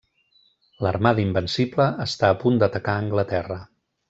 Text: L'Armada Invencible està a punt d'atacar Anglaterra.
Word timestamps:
L'Armada 0.85 1.23
Invencible 1.25 1.87
està 2.09 2.33
a 2.33 2.39
punt 2.45 2.59
d'atacar 2.65 2.97
Anglaterra. 3.03 3.63